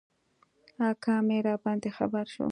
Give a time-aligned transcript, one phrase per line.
[0.87, 2.39] اکا مي راباندي خبر شو.